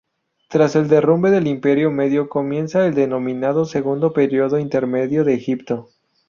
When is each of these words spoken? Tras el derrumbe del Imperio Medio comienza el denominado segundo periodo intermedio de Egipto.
Tras 0.49 0.75
el 0.75 0.87
derrumbe 0.87 1.29
del 1.29 1.45
Imperio 1.45 1.91
Medio 1.91 2.27
comienza 2.27 2.87
el 2.87 2.95
denominado 2.95 3.65
segundo 3.65 4.13
periodo 4.13 4.57
intermedio 4.57 5.23
de 5.23 5.35
Egipto. 5.35 5.89